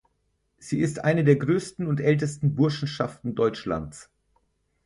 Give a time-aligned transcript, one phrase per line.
[0.57, 4.09] Sie ist eine der größten und ältesten Burschenschaften Deutschlands.